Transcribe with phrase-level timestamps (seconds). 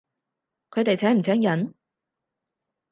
[0.71, 1.75] 佢哋請唔請人？